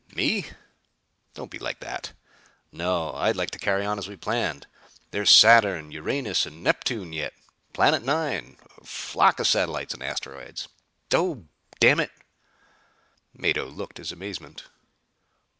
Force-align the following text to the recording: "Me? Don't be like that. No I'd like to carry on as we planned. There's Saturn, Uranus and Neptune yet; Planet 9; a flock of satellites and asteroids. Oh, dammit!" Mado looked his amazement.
"Me? 0.15 0.47
Don't 1.35 1.51
be 1.51 1.59
like 1.59 1.79
that. 1.79 2.13
No 2.71 3.13
I'd 3.13 3.35
like 3.35 3.51
to 3.51 3.59
carry 3.59 3.85
on 3.85 3.99
as 3.99 4.07
we 4.07 4.15
planned. 4.15 4.65
There's 5.11 5.29
Saturn, 5.29 5.91
Uranus 5.91 6.47
and 6.47 6.63
Neptune 6.63 7.13
yet; 7.13 7.35
Planet 7.71 8.01
9; 8.01 8.57
a 8.79 8.83
flock 8.83 9.39
of 9.39 9.45
satellites 9.45 9.93
and 9.93 10.01
asteroids. 10.01 10.67
Oh, 11.13 11.45
dammit!" 11.79 12.09
Mado 13.35 13.67
looked 13.67 13.99
his 13.99 14.11
amazement. 14.11 14.63